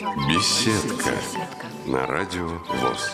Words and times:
Беседка 0.00 1.10
на 1.84 2.06
радио 2.06 2.46
ВОЗ. 2.48 3.10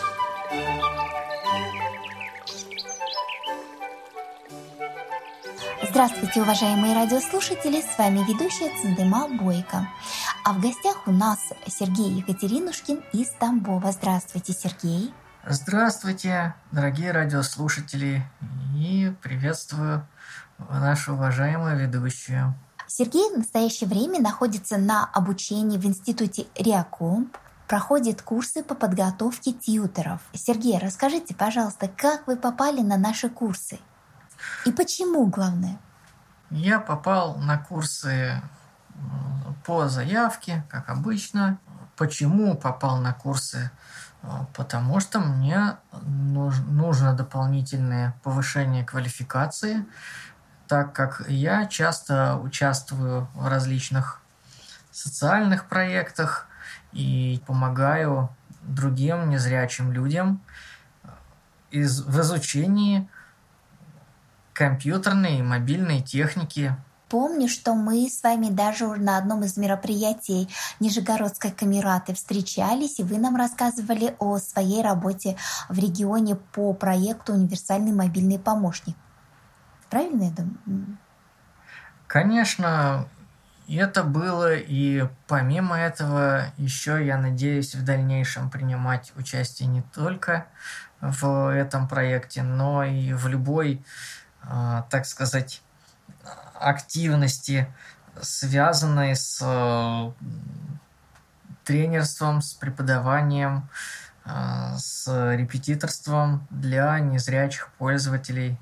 Здравствуйте, 5.89 6.41
уважаемые 6.41 6.95
радиослушатели! 6.95 7.81
С 7.81 7.97
вами 7.97 8.19
ведущая 8.19 8.71
Цендема 8.81 9.27
Бойко. 9.27 9.89
А 10.45 10.53
в 10.53 10.61
гостях 10.61 11.05
у 11.07 11.11
нас 11.11 11.39
Сергей 11.67 12.09
Екатеринушкин 12.19 13.03
из 13.11 13.31
Тамбова. 13.31 13.91
Здравствуйте, 13.91 14.53
Сергей! 14.53 15.13
Здравствуйте, 15.45 16.55
дорогие 16.71 17.11
радиослушатели! 17.11 18.23
И 18.77 19.13
приветствую 19.21 20.07
нашу 20.69 21.15
уважаемую 21.15 21.77
ведущую. 21.77 22.55
Сергей 22.87 23.29
в 23.33 23.37
настоящее 23.37 23.89
время 23.89 24.21
находится 24.21 24.77
на 24.77 25.05
обучении 25.05 25.77
в 25.77 25.85
институте 25.85 26.47
Реакомп, 26.55 27.37
проходит 27.67 28.21
курсы 28.21 28.63
по 28.63 28.75
подготовке 28.75 29.51
тьютеров. 29.51 30.21
Сергей, 30.33 30.79
расскажите, 30.79 31.35
пожалуйста, 31.35 31.89
как 31.89 32.25
вы 32.27 32.37
попали 32.37 32.81
на 32.81 32.97
наши 32.97 33.29
курсы? 33.29 33.79
И 34.65 34.71
почему, 34.71 35.25
главное? 35.25 35.77
Я 36.49 36.79
попал 36.79 37.35
на 37.35 37.57
курсы 37.57 38.41
по 39.65 39.89
заявке, 39.89 40.65
как 40.69 40.89
обычно. 40.89 41.59
Почему 41.97 42.55
попал 42.55 42.97
на 42.99 43.13
курсы? 43.13 43.69
Потому 44.55 45.01
что 45.01 45.19
мне 45.19 45.77
нужно 46.01 47.13
дополнительное 47.13 48.15
повышение 48.23 48.85
квалификации 48.85 49.85
так 50.67 50.93
как 50.93 51.23
я 51.27 51.65
часто 51.65 52.37
участвую 52.37 53.27
в 53.33 53.47
различных 53.47 54.21
социальных 54.91 55.67
проектах 55.67 56.47
и 56.91 57.41
помогаю 57.45 58.29
другим 58.61 59.29
незрячим 59.29 59.91
людям 59.91 60.41
из, 61.71 62.01
в 62.01 62.19
изучении 62.21 63.09
компьютерной 64.53 65.39
и 65.39 65.43
мобильной 65.43 66.01
техники. 66.01 66.75
Помню, 67.09 67.47
что 67.47 67.73
мы 67.73 68.09
с 68.09 68.21
вами 68.21 68.49
даже 68.49 68.87
на 68.95 69.17
одном 69.17 69.43
из 69.43 69.55
мероприятий 69.55 70.49
Нижегородской 70.81 71.51
камераты 71.51 72.13
встречались, 72.13 72.99
и 72.99 73.03
вы 73.03 73.17
нам 73.17 73.37
рассказывали 73.37 74.15
о 74.19 74.39
своей 74.39 74.81
работе 74.81 75.37
в 75.69 75.79
регионе 75.79 76.35
по 76.35 76.73
проекту 76.73 77.33
«Универсальный 77.33 77.93
мобильный 77.93 78.39
помощник». 78.39 78.97
Правильно 79.89 80.23
я 80.23 80.31
думаю? 80.31 80.97
Конечно, 82.07 83.07
это 83.67 84.03
было, 84.03 84.55
и 84.55 85.07
помимо 85.27 85.77
этого 85.77 86.45
еще 86.57 87.05
я 87.05 87.17
надеюсь 87.17 87.75
в 87.75 87.83
дальнейшем 87.83 88.49
принимать 88.49 89.11
участие 89.15 89.67
не 89.67 89.81
только 89.81 90.45
в 91.01 91.53
этом 91.53 91.87
проекте, 91.87 92.43
но 92.43 92.83
и 92.83 93.13
в 93.13 93.27
любой, 93.27 93.83
а, 94.41 94.83
так 94.89 95.05
сказать, 95.05 95.61
активности, 96.53 97.67
связанной 98.21 99.15
с 99.15 99.39
э, 99.41 100.11
тренерством, 101.63 102.41
с 102.41 102.53
преподаванием, 102.53 103.69
а, 104.25 104.75
с 104.77 105.07
репетиторством 105.35 106.47
для 106.49 106.99
незрячих 106.99 107.69
пользователей 107.77 108.57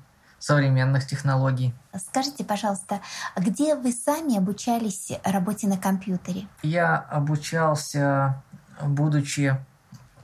современных 0.46 1.06
технологий. 1.06 1.74
Скажите, 1.96 2.44
пожалуйста, 2.44 3.00
где 3.36 3.74
вы 3.74 3.92
сами 3.92 4.38
обучались 4.38 5.10
работе 5.24 5.66
на 5.66 5.76
компьютере? 5.76 6.46
Я 6.62 6.96
обучался, 6.96 8.40
будучи 8.80 9.56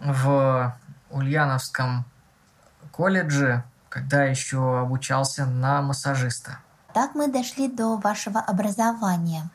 в 0.00 0.76
Ульяновском 1.10 2.04
колледже, 2.92 3.64
когда 3.88 4.22
еще 4.22 4.78
обучался 4.78 5.44
на 5.44 5.82
массажиста. 5.82 6.58
Так 6.94 7.16
мы 7.16 7.26
дошли 7.26 7.68
до 7.68 7.96
вашего 7.96 8.38
образования. 8.38 9.50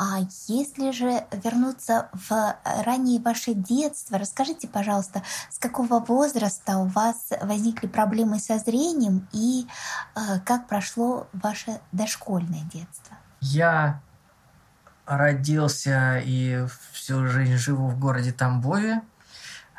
А 0.00 0.20
если 0.46 0.92
же 0.92 1.24
вернуться 1.32 2.08
в 2.12 2.56
раннее 2.84 3.20
ваше 3.20 3.52
детство, 3.52 4.16
расскажите, 4.16 4.68
пожалуйста, 4.68 5.24
с 5.50 5.58
какого 5.58 5.98
возраста 5.98 6.78
у 6.78 6.84
вас 6.84 7.30
возникли 7.42 7.88
проблемы 7.88 8.38
со 8.38 8.58
зрением 8.58 9.26
и 9.32 9.66
э, 10.14 10.38
как 10.44 10.68
прошло 10.68 11.26
ваше 11.32 11.80
дошкольное 11.90 12.62
детство? 12.72 13.16
Я 13.40 14.00
родился 15.04 16.18
и 16.18 16.64
всю 16.92 17.26
жизнь 17.26 17.56
живу 17.56 17.88
в 17.88 17.98
городе 17.98 18.30
Тамбове. 18.30 19.02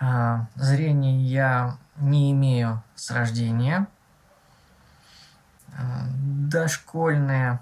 Э, 0.01 0.39
зрение 0.55 1.23
я 1.31 1.77
не 1.95 2.33
имею 2.33 2.83
с 2.93 3.09
рождения. 3.11 3.87
Э, 5.77 6.01
дошкольные 6.11 7.61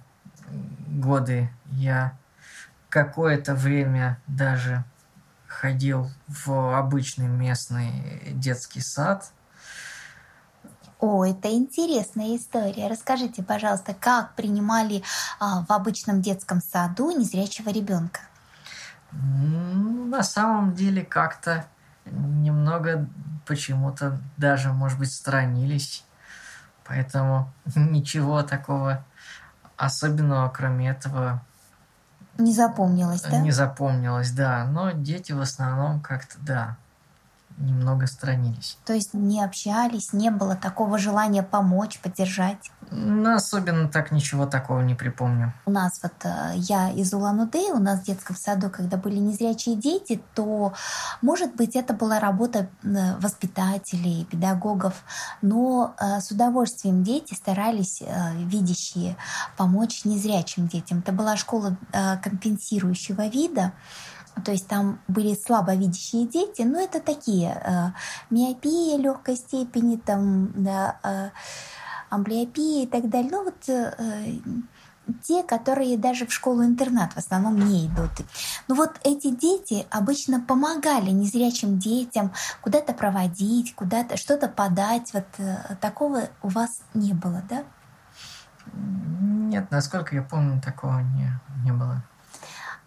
годы 0.87 1.51
я 1.69 2.17
какое-то 2.89 3.55
время 3.55 4.19
даже 4.27 4.83
ходил 5.47 6.09
в 6.27 6.77
обычный 6.77 7.27
местный 7.27 8.33
детский 8.33 8.81
сад. 8.81 9.31
О, 10.99 11.23
это 11.25 11.51
интересная 11.53 12.35
история. 12.35 12.87
Расскажите, 12.87 13.43
пожалуйста, 13.43 13.93
как 13.93 14.33
принимали 14.35 15.03
а, 15.39 15.63
в 15.63 15.71
обычном 15.71 16.21
детском 16.21 16.61
саду 16.61 17.11
незрячего 17.11 17.69
ребенка? 17.69 18.21
На 19.11 20.23
самом 20.23 20.73
деле 20.73 21.03
как-то 21.05 21.65
немного 22.05 23.07
почему-то 23.45 24.19
даже, 24.37 24.73
может 24.73 24.97
быть, 24.99 25.11
сторонились. 25.11 26.03
Поэтому 26.85 27.51
ничего 27.75 28.43
такого 28.43 29.05
особенного, 29.75 30.49
кроме 30.49 30.89
этого, 30.89 31.43
не 32.37 32.53
запомнилось, 32.53 33.21
да? 33.21 33.37
Не 33.39 33.51
запомнилось, 33.51 34.31
да. 34.31 34.65
Но 34.65 34.91
дети 34.91 35.31
в 35.31 35.41
основном 35.41 35.99
как-то, 36.01 36.35
да, 36.41 36.77
немного 37.57 38.07
странились. 38.07 38.77
То 38.85 38.93
есть 38.93 39.13
не 39.13 39.43
общались, 39.43 40.13
не 40.13 40.29
было 40.29 40.55
такого 40.55 40.97
желания 40.97 41.43
помочь, 41.43 41.99
поддержать? 41.99 42.71
Ну, 42.89 43.35
особенно 43.35 43.89
так 43.89 44.11
ничего 44.11 44.45
такого 44.45 44.81
не 44.81 44.95
припомню. 44.95 45.53
У 45.65 45.71
нас 45.71 45.99
вот 46.01 46.13
э, 46.23 46.53
я 46.55 46.89
из 46.91 47.13
Улан-Удэ, 47.13 47.73
у 47.73 47.79
нас 47.79 47.99
в 47.99 48.03
детском 48.03 48.35
саду, 48.35 48.69
когда 48.69 48.95
были 48.95 49.17
незрячие 49.17 49.75
дети, 49.75 50.21
то, 50.35 50.73
может 51.21 51.55
быть, 51.55 51.75
это 51.75 51.93
была 51.93 52.19
работа 52.19 52.69
э, 52.83 53.17
воспитателей, 53.17 54.25
педагогов, 54.25 55.03
но 55.41 55.95
э, 55.99 56.21
с 56.21 56.31
удовольствием 56.31 57.03
дети 57.03 57.33
старались, 57.33 58.01
видящие, 58.35 59.17
помочь 59.57 60.05
незрячим 60.05 60.67
детям. 60.67 60.99
Это 60.99 61.11
была 61.11 61.35
школа 61.35 61.75
компенсирующего 61.91 63.27
вида, 63.27 63.73
то 64.43 64.51
есть 64.51 64.67
там 64.67 64.99
были 65.07 65.35
слабовидящие 65.35 66.27
дети, 66.27 66.61
но 66.61 66.79
это 66.79 66.99
такие 66.99 67.61
э, 67.63 67.91
миопия 68.29 68.97
легкой 68.97 69.35
степени, 69.35 69.97
там 69.97 70.51
да, 70.55 70.99
э, 71.03 71.29
амблиопия 72.09 72.83
и 72.83 72.87
так 72.87 73.09
далее. 73.09 73.31
Ну 73.31 73.43
вот 73.43 73.69
э, 73.69 74.39
те, 75.23 75.43
которые 75.43 75.97
даже 75.97 76.25
в 76.25 76.33
школу-интернат 76.33 77.13
в 77.13 77.17
основном 77.17 77.57
не 77.57 77.87
идут. 77.87 78.11
Но 78.67 78.75
вот 78.75 78.99
эти 79.03 79.29
дети 79.29 79.85
обычно 79.89 80.41
помогали 80.41 81.11
незрячим 81.11 81.79
детям 81.79 82.33
куда-то 82.61 82.93
проводить, 82.93 83.73
куда-то 83.75 84.17
что-то 84.17 84.47
подать. 84.47 85.13
Вот 85.13 85.27
э, 85.37 85.75
такого 85.81 86.29
у 86.41 86.49
вас 86.49 86.81
не 86.93 87.13
было, 87.13 87.41
да? 87.49 87.63
Нет, 88.73 89.71
насколько 89.71 90.13
я 90.13 90.21
помню, 90.21 90.61
такого 90.61 90.99
не, 90.99 91.31
не 91.63 91.71
было. 91.71 92.03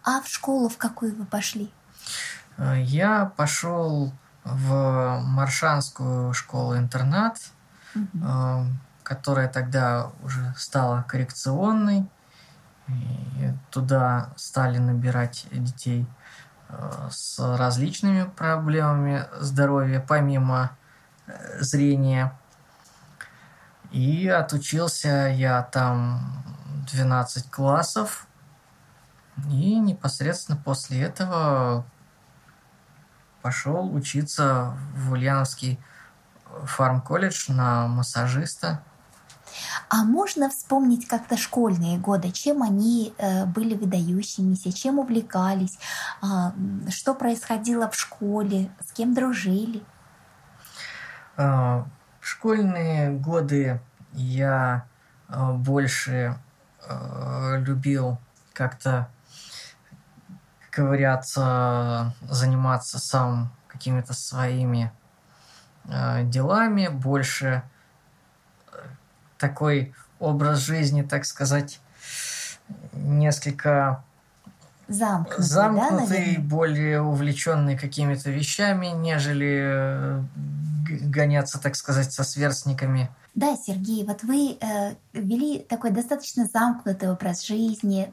А 0.03 0.21
в 0.21 0.27
школу 0.27 0.69
в 0.69 0.77
какую 0.77 1.15
вы 1.15 1.25
пошли? 1.25 1.71
Э, 2.57 2.75
я 2.81 3.31
пошел 3.37 4.11
в 4.43 5.21
Маршанскую 5.23 6.33
школу-интернат, 6.33 7.37
угу. 7.93 8.65
которая 9.03 9.47
тогда 9.47 10.11
уже 10.23 10.53
стала 10.57 11.03
коррекционной. 11.07 12.09
И 12.87 13.53
туда 13.69 14.29
стали 14.35 14.77
набирать 14.77 15.45
детей 15.51 16.05
э, 16.69 17.07
с 17.11 17.39
различными 17.57 18.23
проблемами 18.23 19.27
здоровья, 19.39 20.03
помимо 20.05 20.71
зрения. 21.59 22.33
И 23.91 24.27
отучился 24.27 25.27
я 25.27 25.63
там 25.63 26.43
12 26.91 27.49
классов. 27.51 28.25
И 29.49 29.79
непосредственно 29.79 30.57
после 30.57 31.01
этого 31.01 31.85
пошел 33.41 33.93
учиться 33.93 34.77
в 34.95 35.11
Ульяновский 35.13 35.79
фарм-колледж 36.65 37.51
на 37.51 37.87
массажиста. 37.87 38.83
А 39.89 40.03
можно 40.03 40.49
вспомнить 40.49 41.07
как-то 41.07 41.37
школьные 41.37 41.97
годы, 41.97 42.31
чем 42.31 42.63
они 42.63 43.13
э, 43.17 43.45
были 43.45 43.75
выдающимися, 43.75 44.71
чем 44.71 44.99
увлекались, 44.99 45.77
э, 46.21 46.27
что 46.89 47.13
происходило 47.13 47.89
в 47.89 47.95
школе, 47.95 48.71
с 48.85 48.91
кем 48.93 49.13
дружили? 49.13 49.83
Э, 51.35 51.83
в 52.21 52.27
школьные 52.27 53.11
годы 53.11 53.81
я 54.13 54.85
э, 55.27 55.51
больше 55.53 56.37
э, 56.87 57.57
любил 57.59 58.17
как-то 58.53 59.09
ковыряться, 60.71 62.15
заниматься 62.21 62.97
сам 62.97 63.51
какими-то 63.67 64.13
своими 64.13 64.91
э, 65.85 66.23
делами, 66.23 66.87
больше 66.87 67.63
такой 69.37 69.93
образ 70.19 70.59
жизни, 70.59 71.01
так 71.01 71.25
сказать, 71.25 71.79
несколько 72.93 74.03
замкнутый, 74.87 75.43
замкнутый 75.43 76.35
да, 76.37 76.41
более 76.41 77.01
увлеченный 77.01 77.77
какими-то 77.77 78.29
вещами, 78.29 78.87
нежели 78.87 79.59
э, 79.63 80.23
гоняться, 81.01 81.59
так 81.59 81.75
сказать, 81.75 82.11
со 82.13 82.23
сверстниками. 82.23 83.09
Да, 83.33 83.55
Сергей, 83.55 84.05
вот 84.05 84.23
вы 84.23 84.57
э, 84.59 84.95
вели 85.13 85.59
такой 85.59 85.91
достаточно 85.91 86.45
замкнутый 86.45 87.09
образ 87.09 87.45
жизни, 87.45 88.11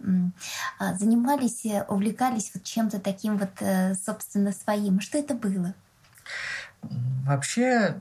э, 0.80 0.96
занимались, 0.96 1.66
увлекались 1.88 2.52
вот 2.54 2.62
чем-то 2.62 3.00
таким 3.00 3.36
вот, 3.36 3.50
э, 3.60 3.94
собственно, 3.94 4.52
своим. 4.52 5.00
Что 5.00 5.18
это 5.18 5.34
было? 5.34 5.74
Вообще, 7.26 8.00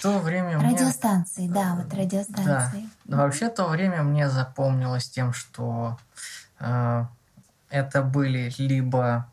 то 0.00 0.18
время 0.18 0.58
радиостанции, 0.58 1.42
мне... 1.42 1.54
да, 1.54 1.74
вот 1.76 1.92
радиостанции. 1.94 2.88
Да. 3.04 3.16
Вообще 3.18 3.48
то 3.48 3.66
время 3.68 4.02
мне 4.02 4.28
запомнилось 4.28 5.08
тем, 5.08 5.32
что 5.32 5.98
э, 6.60 7.04
это 7.70 8.02
были 8.02 8.52
либо 8.58 9.30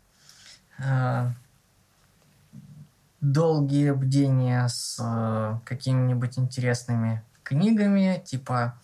э, 0.79 1.29
долгие 3.21 3.91
бдения 3.91 4.67
с 4.67 4.97
э, 4.99 5.59
какими-нибудь 5.65 6.37
интересными 6.39 7.23
книгами, 7.43 8.21
типа 8.25 8.75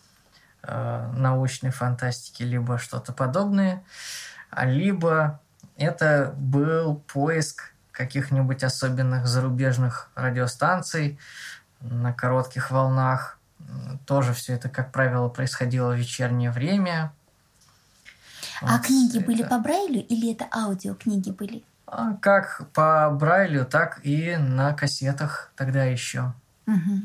э, 0.63 1.11
научной 1.15 1.71
фантастики, 1.71 2.43
либо 2.43 2.77
что-то 2.77 3.13
подобное, 3.13 3.83
а 4.49 4.65
либо 4.65 5.41
это 5.75 6.33
был 6.37 6.95
поиск 6.95 7.73
каких-нибудь 7.91 8.63
особенных 8.63 9.27
зарубежных 9.27 10.09
радиостанций, 10.15 11.19
на 11.81 12.13
коротких 12.13 12.71
волнах. 12.71 13.37
Тоже 14.05 14.33
все 14.33 14.53
это, 14.53 14.69
как 14.69 14.91
правило, 14.91 15.29
происходило 15.29 15.91
в 15.91 15.97
вечернее 15.97 16.51
время. 16.51 17.11
А 18.61 18.77
вот 18.77 18.85
книги 18.85 19.17
это... 19.17 19.25
были 19.25 19.43
по 19.43 19.59
Брайлю 19.59 20.01
или 20.01 20.33
это 20.33 20.47
аудиокниги 20.51 21.31
были? 21.31 21.63
А 21.87 22.15
как 22.15 22.69
по 22.73 23.09
Брайлю, 23.09 23.65
так 23.65 24.01
и 24.03 24.35
на 24.35 24.73
кассетах 24.73 25.51
тогда 25.55 25.85
еще. 25.85 26.33
Угу. 26.67 27.01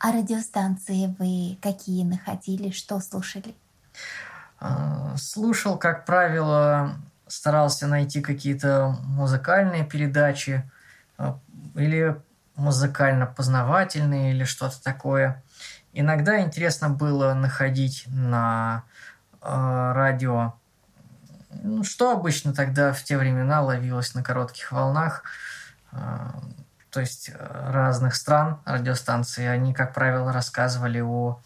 А 0.00 0.12
радиостанции 0.12 1.14
вы 1.18 1.58
какие 1.60 2.04
находили, 2.04 2.70
что 2.70 3.00
слушали? 3.00 3.54
А, 4.60 5.16
слушал, 5.16 5.76
как 5.76 6.06
правило, 6.06 6.96
старался 7.26 7.88
найти 7.88 8.20
какие-то 8.20 8.96
музыкальные 9.02 9.84
передачи 9.84 10.62
а, 11.18 11.38
или 11.74 12.16
музыкально-познавательные 12.54 14.32
или 14.32 14.44
что-то 14.44 14.80
такое. 14.82 15.42
Иногда 15.92 16.40
интересно 16.40 16.90
было 16.90 17.34
находить 17.34 18.04
на 18.06 18.84
э, 19.42 19.92
радио, 19.94 20.54
ну, 21.50 21.84
что 21.84 22.12
обычно 22.12 22.52
тогда 22.52 22.92
в 22.92 23.02
те 23.02 23.16
времена 23.16 23.62
ловилось 23.62 24.14
на 24.14 24.22
коротких 24.22 24.72
волнах, 24.72 25.24
э, 25.92 25.96
то 26.90 27.00
есть 27.00 27.30
э, 27.30 27.70
разных 27.72 28.14
стран 28.14 28.60
радиостанции. 28.64 29.46
Они, 29.46 29.72
как 29.72 29.94
правило, 29.94 30.32
рассказывали 30.32 31.00
о 31.00 31.40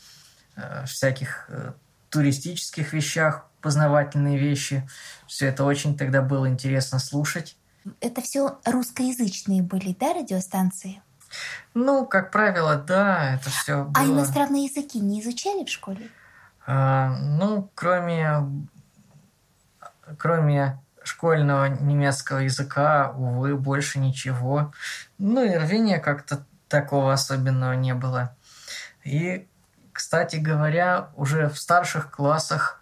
э, 0.56 0.84
всяких 0.86 1.46
э, 1.48 1.72
туристических 2.10 2.92
вещах, 2.92 3.46
познавательные 3.60 4.38
вещи. 4.38 4.88
Все 5.26 5.46
это 5.46 5.64
очень 5.64 5.96
тогда 5.96 6.22
было 6.22 6.48
интересно 6.48 6.98
слушать. 6.98 7.56
Это 8.00 8.20
все 8.22 8.58
русскоязычные 8.64 9.62
были, 9.62 9.96
да, 9.98 10.14
радиостанции? 10.14 11.02
Ну, 11.74 12.06
как 12.06 12.30
правило, 12.30 12.76
да, 12.76 13.34
это 13.34 13.50
все 13.50 13.80
а 13.80 13.84
было... 13.84 14.04
А 14.04 14.06
иностранные 14.06 14.66
языки 14.66 15.00
не 15.00 15.20
изучали 15.20 15.64
в 15.64 15.68
школе? 15.68 16.08
А, 16.66 17.16
ну, 17.18 17.70
кроме, 17.74 18.42
кроме 20.18 20.80
школьного 21.02 21.66
немецкого 21.66 22.38
языка, 22.38 23.12
увы, 23.16 23.56
больше 23.56 23.98
ничего. 23.98 24.72
Ну 25.18 25.44
и 25.44 25.54
рвения 25.56 25.98
как-то 25.98 26.44
такого 26.68 27.12
особенного 27.12 27.72
не 27.74 27.94
было. 27.94 28.34
И, 29.04 29.46
кстати 29.92 30.36
говоря, 30.36 31.10
уже 31.14 31.48
в 31.48 31.58
старших 31.58 32.10
классах 32.10 32.80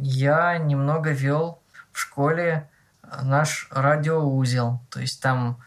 я 0.00 0.58
немного 0.58 1.10
вел 1.10 1.62
в 1.92 1.98
школе 1.98 2.70
наш 3.22 3.68
радиоузел. 3.70 4.80
То 4.90 5.00
есть 5.00 5.22
там 5.22 5.62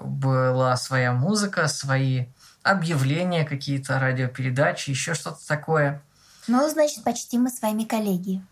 была 0.00 0.76
своя 0.76 1.12
музыка, 1.12 1.68
свои 1.68 2.26
объявления, 2.62 3.44
какие-то 3.44 4.00
радиопередачи, 4.00 4.90
еще 4.90 5.14
что-то 5.14 5.46
такое. 5.46 6.02
Ну, 6.48 6.68
значит, 6.68 7.04
почти 7.04 7.38
мы 7.38 7.50
с 7.50 7.62
вами 7.62 7.84
коллеги. 7.84 8.42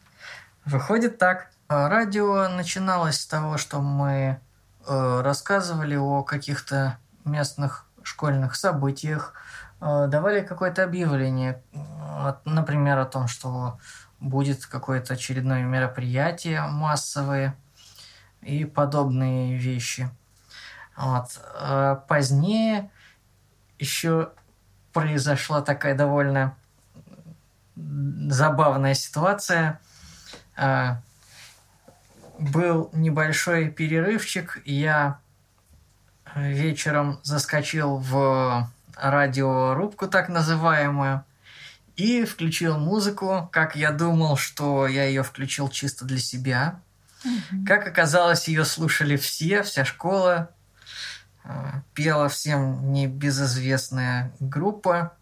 Выходит 0.64 1.18
так. 1.18 1.50
Радио 1.68 2.48
начиналось 2.48 3.20
с 3.20 3.26
того, 3.26 3.58
что 3.58 3.80
мы 3.80 4.40
э, 4.86 5.20
рассказывали 5.22 5.96
о 5.96 6.22
каких-то 6.22 6.98
местных 7.24 7.86
школьных 8.02 8.54
событиях, 8.54 9.34
э, 9.80 10.06
давали 10.08 10.40
какое-то 10.40 10.84
объявление, 10.84 11.62
например, 12.44 12.98
о 12.98 13.06
том, 13.06 13.28
что 13.28 13.78
будет 14.20 14.66
какое-то 14.66 15.14
очередное 15.14 15.62
мероприятие 15.62 16.62
массовое 16.62 17.56
и 18.42 18.64
подобные 18.64 19.56
вещи– 19.56 20.10
вот. 20.96 21.40
А 21.54 21.96
позднее 21.96 22.90
еще 23.78 24.30
произошла 24.92 25.60
такая 25.60 25.94
довольно 25.96 26.56
забавная 27.76 28.94
ситуация. 28.94 29.80
А, 30.56 31.00
был 32.38 32.90
небольшой 32.92 33.70
перерывчик, 33.70 34.60
я 34.64 35.18
вечером 36.34 37.20
заскочил 37.22 37.98
в 37.98 38.68
радиорубку 38.96 40.08
так 40.08 40.28
называемую 40.28 41.24
и 41.96 42.24
включил 42.24 42.78
музыку, 42.78 43.48
как 43.52 43.76
я 43.76 43.92
думал, 43.92 44.36
что 44.36 44.86
я 44.86 45.04
ее 45.04 45.22
включил 45.22 45.68
чисто 45.68 46.04
для 46.04 46.18
себя. 46.18 46.80
Угу. 47.24 47.64
Как 47.66 47.86
оказалось, 47.86 48.48
ее 48.48 48.64
слушали 48.64 49.16
все, 49.16 49.62
вся 49.62 49.84
школа, 49.84 50.50
пела 51.94 52.28
всем 52.28 52.92
небезызвестная 52.92 54.32
группа, 54.40 55.12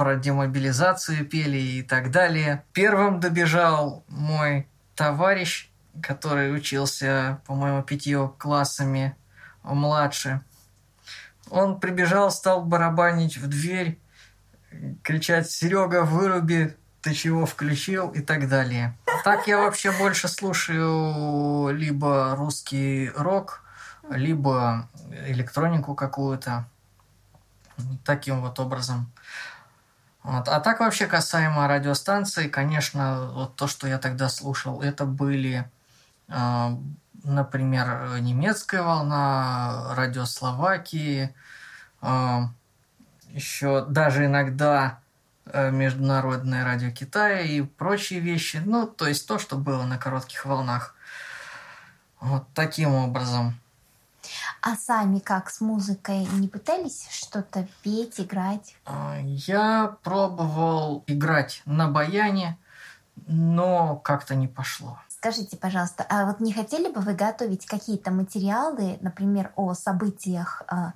про 0.00 0.16
демобилизацию 0.16 1.26
пели 1.26 1.58
и 1.58 1.82
так 1.82 2.10
далее. 2.10 2.64
Первым 2.72 3.20
добежал 3.20 4.02
мой 4.08 4.66
товарищ, 4.94 5.68
который 6.00 6.56
учился, 6.56 7.42
по-моему, 7.46 7.82
пятью 7.82 8.34
классами 8.38 9.14
младше. 9.62 10.40
Он 11.50 11.78
прибежал, 11.78 12.30
стал 12.30 12.64
барабанить 12.64 13.36
в 13.36 13.46
дверь, 13.46 13.98
кричать 15.02 15.50
«Серега, 15.50 16.04
выруби, 16.04 16.74
ты 17.02 17.12
чего 17.12 17.44
включил?» 17.44 18.08
и 18.08 18.22
так 18.22 18.48
далее. 18.48 18.96
Так 19.22 19.46
я 19.48 19.58
вообще 19.58 19.92
больше 19.92 20.28
слушаю 20.28 21.76
либо 21.76 22.36
русский 22.38 23.10
рок, 23.14 23.62
либо 24.08 24.88
электронику 25.26 25.94
какую-то 25.94 26.64
таким 28.02 28.40
вот 28.40 28.58
образом. 28.60 29.12
Вот. 30.22 30.48
А 30.48 30.60
так 30.60 30.80
вообще 30.80 31.06
касаемо 31.06 31.66
радиостанции, 31.66 32.48
конечно, 32.48 33.30
вот 33.32 33.56
то, 33.56 33.66
что 33.66 33.86
я 33.86 33.98
тогда 33.98 34.28
слушал, 34.28 34.82
это 34.82 35.06
были, 35.06 35.70
э, 36.28 36.68
например, 37.24 38.18
немецкая 38.20 38.82
волна, 38.82 39.94
радио 39.94 40.26
Словакии, 40.26 41.34
э, 42.02 42.40
еще 43.28 43.86
даже 43.86 44.26
иногда 44.26 44.98
э, 45.46 45.70
международное 45.70 46.64
радио 46.64 46.90
Китая 46.90 47.40
и 47.40 47.62
прочие 47.62 48.20
вещи. 48.20 48.60
Ну, 48.64 48.86
то 48.86 49.06
есть 49.06 49.26
то, 49.26 49.38
что 49.38 49.56
было 49.56 49.84
на 49.84 49.96
коротких 49.96 50.44
волнах. 50.44 50.94
Вот 52.20 52.46
таким 52.54 52.94
образом. 52.94 53.58
А 54.62 54.76
сами 54.76 55.20
как 55.20 55.48
с 55.48 55.60
музыкой 55.62 56.26
не 56.34 56.46
пытались 56.46 57.08
что-то 57.10 57.66
петь, 57.82 58.20
играть? 58.20 58.76
А, 58.84 59.16
я 59.22 59.96
пробовал 60.02 61.02
играть 61.06 61.62
на 61.64 61.88
баяне, 61.88 62.58
но 63.26 63.96
как-то 63.96 64.34
не 64.34 64.48
пошло. 64.48 64.98
Скажите, 65.08 65.56
пожалуйста, 65.56 66.04
а 66.08 66.26
вот 66.26 66.40
не 66.40 66.52
хотели 66.52 66.92
бы 66.92 67.00
вы 67.00 67.14
готовить 67.14 67.64
какие-то 67.66 68.10
материалы, 68.10 68.98
например, 69.00 69.52
о 69.56 69.74
событиях 69.74 70.62
а, 70.66 70.92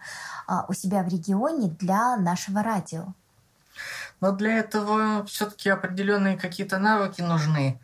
а, 0.47 0.67
у 0.69 0.75
себя 0.75 1.03
в 1.03 1.09
регионе 1.09 1.69
для 1.69 2.17
нашего 2.17 2.63
радио? 2.63 3.07
Но 4.21 4.33
для 4.33 4.59
этого 4.59 5.25
все-таки 5.27 5.71
определенные 5.71 6.37
какие-то 6.37 6.79
навыки 6.79 7.23
нужны. 7.23 7.81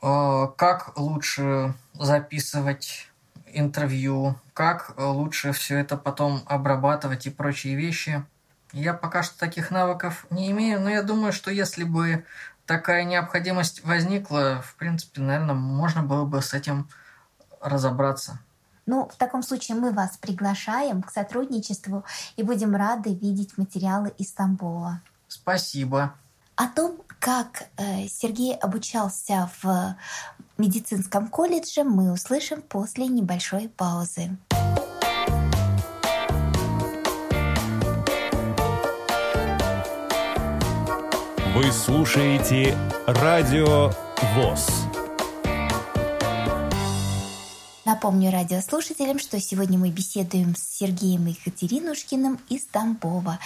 Как 0.00 0.92
лучше 0.96 1.74
записывать 1.94 3.08
интервью, 3.46 4.34
как 4.54 4.94
лучше 4.98 5.52
все 5.52 5.78
это 5.78 5.96
потом 5.96 6.42
обрабатывать 6.46 7.26
и 7.26 7.30
прочие 7.30 7.74
вещи. 7.74 8.24
Я 8.72 8.94
пока 8.94 9.22
что 9.22 9.38
таких 9.38 9.70
навыков 9.70 10.26
не 10.30 10.50
имею, 10.50 10.80
но 10.80 10.88
я 10.90 11.02
думаю, 11.02 11.32
что 11.32 11.50
если 11.50 11.84
бы 11.84 12.24
такая 12.66 13.04
необходимость 13.04 13.84
возникла, 13.84 14.62
в 14.62 14.76
принципе, 14.76 15.20
наверное, 15.20 15.54
можно 15.54 16.02
было 16.02 16.24
бы 16.24 16.40
с 16.40 16.54
этим 16.54 16.88
разобраться. 17.60 18.38
Ну, 18.86 19.08
в 19.08 19.16
таком 19.16 19.42
случае 19.42 19.76
мы 19.76 19.92
вас 19.92 20.16
приглашаем 20.16 21.02
к 21.02 21.10
сотрудничеству 21.10 22.04
и 22.36 22.42
будем 22.42 22.74
рады 22.74 23.14
видеть 23.14 23.56
материалы 23.56 24.12
из 24.18 24.32
Тамбова. 24.32 25.00
Спасибо. 25.28 26.14
О 26.56 26.66
том, 26.66 27.00
как 27.18 27.64
э, 27.76 28.08
Сергей 28.08 28.54
обучался 28.56 29.48
в 29.62 29.96
медицинском 30.62 31.26
колледже, 31.26 31.82
мы 31.82 32.12
услышим 32.12 32.62
после 32.62 33.08
небольшой 33.08 33.68
паузы. 33.68 34.30
Вы 41.54 41.72
слушаете 41.72 42.76
Радио 43.06 43.90
ВОЗ. 44.36 44.68
Напомню 47.84 48.30
радиослушателям, 48.30 49.18
что 49.18 49.40
сегодня 49.40 49.76
мы 49.78 49.90
беседуем 49.90 50.54
с 50.54 50.62
Сергеем 50.78 51.26
Екатеринушкиным 51.26 52.38
из 52.48 52.64
Тамбова. 52.66 53.40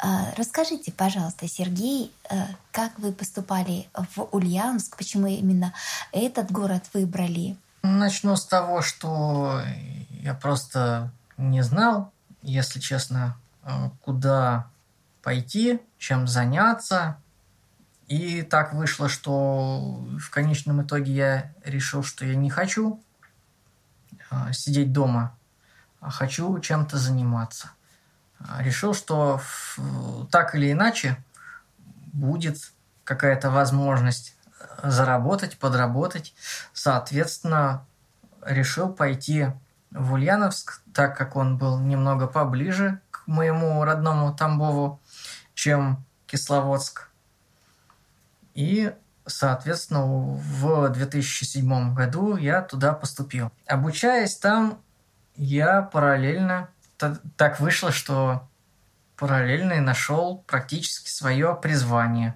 А, 0.00 0.32
расскажите, 0.36 0.92
пожалуйста, 0.92 1.48
Сергей, 1.48 2.12
э, 2.30 2.36
как 2.70 2.98
вы 2.98 3.12
поступали 3.12 3.88
в 3.94 4.28
Ульяновск, 4.32 4.96
почему 4.96 5.26
именно 5.26 5.74
этот 6.12 6.52
город 6.52 6.84
выбрали? 6.94 7.56
Начну 7.82 8.36
с 8.36 8.46
того, 8.46 8.80
что 8.80 9.60
я 10.10 10.34
просто 10.34 11.10
не 11.36 11.62
знал, 11.62 12.12
если 12.42 12.78
честно, 12.78 13.36
э, 13.64 13.90
куда 14.04 14.68
пойти, 15.22 15.80
чем 15.98 16.28
заняться. 16.28 17.16
И 18.06 18.42
так 18.42 18.72
вышло, 18.72 19.08
что 19.08 20.00
в 20.18 20.30
конечном 20.30 20.82
итоге 20.82 21.12
я 21.12 21.52
решил, 21.64 22.02
что 22.02 22.24
я 22.24 22.34
не 22.34 22.48
хочу 22.48 23.02
а, 24.30 24.52
сидеть 24.52 24.92
дома, 24.92 25.36
а 26.00 26.10
хочу 26.10 26.58
чем-то 26.58 26.96
заниматься. 26.96 27.72
А, 28.40 28.62
решил, 28.62 28.94
что 28.94 29.40
так 30.30 30.54
или 30.54 30.72
иначе 30.72 31.16
будет 32.12 32.72
какая-то 33.04 33.50
возможность 33.50 34.36
заработать, 34.82 35.58
подработать. 35.58 36.34
Соответственно, 36.72 37.86
решил 38.44 38.92
пойти 38.92 39.48
в 39.90 40.12
Ульяновск, 40.12 40.82
так 40.92 41.16
как 41.16 41.36
он 41.36 41.56
был 41.56 41.78
немного 41.78 42.26
поближе 42.26 43.00
к 43.10 43.26
моему 43.26 43.82
родному 43.84 44.34
Тамбову, 44.34 45.00
чем 45.54 46.04
Кисловодск. 46.26 47.08
И, 48.54 48.92
соответственно, 49.26 50.04
в 50.04 50.88
2007 50.90 51.94
году 51.94 52.36
я 52.36 52.60
туда 52.62 52.92
поступил. 52.92 53.50
Обучаясь 53.66 54.36
там, 54.36 54.80
я 55.36 55.82
параллельно... 55.82 56.68
Так 57.36 57.60
вышло, 57.60 57.92
что 57.92 58.48
параллельно 59.16 59.74
и 59.74 59.80
нашел 59.80 60.44
практически 60.46 61.08
свое 61.08 61.58
призвание. 61.60 62.34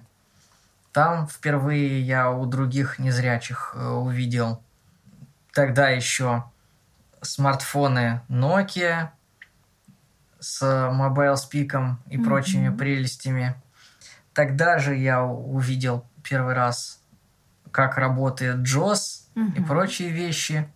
Там 0.91 1.27
впервые 1.27 2.01
я 2.01 2.29
у 2.29 2.45
других 2.45 2.99
незрячих 2.99 3.73
э, 3.75 3.87
увидел 3.87 4.61
тогда 5.53 5.89
еще 5.89 6.43
смартфоны 7.21 8.21
Nokia 8.29 9.09
с 10.39 10.61
Mobile 10.61 11.35
Speak 11.35 11.95
и 12.09 12.17
mm-hmm. 12.17 12.23
прочими 12.23 12.75
прелестями. 12.75 13.55
Тогда 14.33 14.79
же 14.79 14.95
я 14.95 15.23
увидел 15.23 16.05
первый 16.23 16.53
раз, 16.53 16.99
как 17.71 17.97
работает 17.97 18.57
JOS 18.57 19.27
угу. 19.35 19.51
и 19.55 19.63
прочие 19.63 20.09
вещи. 20.09 20.67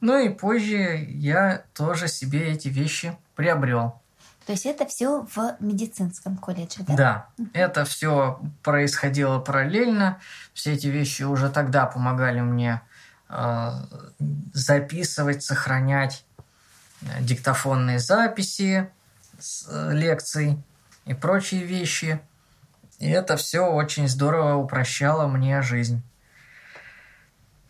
Ну 0.00 0.18
и 0.18 0.28
позже 0.30 1.04
я 1.08 1.64
тоже 1.74 2.08
себе 2.08 2.52
эти 2.52 2.68
вещи 2.68 3.16
приобрел. 3.34 4.00
То 4.46 4.52
есть 4.52 4.66
это 4.66 4.86
все 4.86 5.22
в 5.22 5.56
медицинском 5.60 6.36
колледже, 6.36 6.82
да? 6.82 6.94
Да, 6.96 7.26
угу. 7.38 7.48
это 7.52 7.84
все 7.84 8.40
происходило 8.62 9.38
параллельно. 9.38 10.18
Все 10.54 10.72
эти 10.72 10.88
вещи 10.88 11.22
уже 11.22 11.50
тогда 11.50 11.86
помогали 11.86 12.40
мне 12.40 12.80
э, 13.28 13.70
записывать, 14.52 15.44
сохранять 15.44 16.24
э, 17.02 17.20
диктофонные 17.20 17.98
записи 17.98 18.90
с, 19.38 19.68
э, 19.70 19.92
лекций 19.92 20.58
и 21.04 21.14
прочие 21.14 21.64
вещи. 21.64 22.20
И 22.98 23.08
это 23.08 23.36
все 23.36 23.66
очень 23.66 24.08
здорово 24.08 24.56
упрощало 24.56 25.28
мне 25.28 25.62
жизнь. 25.62 26.02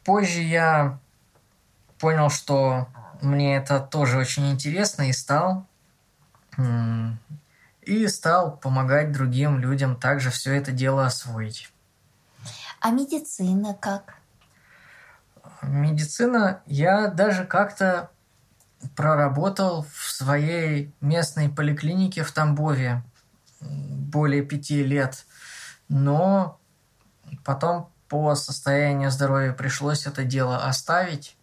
Позже 0.05 0.41
я 0.41 0.99
понял, 2.01 2.31
что 2.31 2.89
мне 3.21 3.57
это 3.57 3.79
тоже 3.79 4.19
очень 4.19 4.51
интересно 4.51 5.09
и 5.09 5.13
стал 5.13 5.67
и 7.83 8.07
стал 8.09 8.57
помогать 8.57 9.13
другим 9.13 9.59
людям 9.59 9.97
также 9.97 10.31
все 10.31 10.55
это 10.55 10.73
дело 10.73 11.07
освоить. 11.07 11.73
А 12.81 12.91
медицина 12.91 13.75
как? 13.75 14.15
Медицина 15.63 16.63
я 16.67 17.09
даже 17.09 17.45
как-то 17.45 18.11
проработал 18.97 19.87
в 19.93 20.11
своей 20.11 20.93
местной 21.01 21.49
поликлинике 21.49 22.23
в 22.23 22.33
Тамбове 22.33 23.03
более 23.61 24.43
пяти 24.43 24.83
лет. 24.83 25.27
Но 25.89 26.59
потом 27.45 27.91
по 28.09 28.35
состоянию 28.35 29.11
здоровья 29.11 29.53
пришлось 29.53 30.07
это 30.07 30.25
дело 30.25 30.65
оставить. 30.65 31.37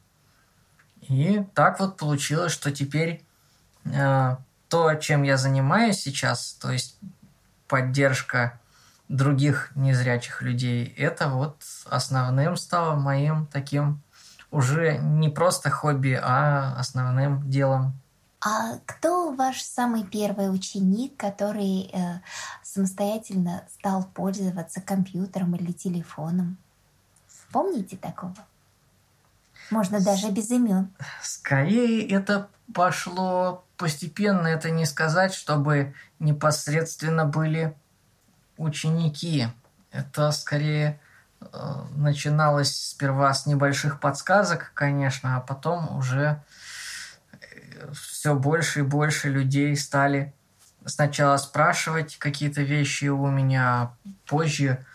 И 1.08 1.46
так 1.54 1.80
вот 1.80 1.98
получилось, 1.98 2.52
что 2.52 2.72
теперь 2.72 3.24
э, 3.86 4.36
то, 4.70 4.96
чем 4.96 5.24
я 5.24 5.38
занимаюсь 5.38 6.00
сейчас, 6.00 6.54
то 6.54 6.72
есть 6.72 6.98
поддержка 7.68 8.60
других 9.08 9.72
незрячих 9.76 10.42
людей, 10.42 10.86
это 10.98 11.30
вот 11.30 11.58
основным 11.86 12.58
стало 12.58 12.96
моим 12.96 13.48
таким 13.48 14.02
уже 14.52 14.98
не 14.98 15.30
просто 15.30 15.70
хобби, 15.70 16.20
а 16.22 16.76
основным 16.78 17.50
делом 17.50 17.94
а 18.40 18.78
кто 18.86 19.32
ваш 19.32 19.62
самый 19.62 20.04
первый 20.04 20.54
ученик, 20.54 21.18
который 21.18 21.90
э, 21.92 22.22
самостоятельно 22.64 23.64
стал 23.70 24.04
пользоваться 24.04 24.80
компьютером 24.80 25.56
или 25.56 25.72
телефоном? 25.72 26.58
Помните 27.52 27.98
такого? 27.98 28.36
Можно 29.70 30.00
даже 30.00 30.32
без 30.32 30.50
имен. 30.52 30.94
Скорее 31.22 32.08
это 32.08 32.50
пошло 32.74 33.66
постепенно, 33.78 34.48
это 34.48 34.72
не 34.72 34.86
сказать, 34.86 35.34
чтобы 35.34 35.94
непосредственно 36.20 37.26
были 37.26 37.76
ученики. 38.58 39.48
Это 39.92 40.32
скорее 40.32 41.00
э, 41.40 41.46
начиналось 41.96 42.76
сперва 42.76 43.34
с 43.34 43.46
небольших 43.46 44.00
подсказок, 44.00 44.72
конечно, 44.74 45.38
а 45.38 45.42
потом 45.42 45.98
уже 45.98 46.44
все 47.94 48.36
больше 48.36 48.80
и 48.80 48.84
больше 48.84 49.30
людей 49.30 49.76
стали 49.76 50.34
сначала 50.86 51.38
спрашивать 51.38 52.18
какие-то 52.18 52.62
вещи 52.62 53.06
у 53.06 53.28
меня, 53.28 53.82
а 53.82 53.96
позже 54.26 54.86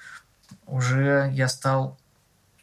уже 0.67 1.31
я 1.33 1.49
стал 1.49 1.99